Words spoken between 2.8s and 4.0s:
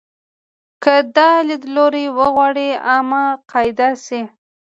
عامه قاعده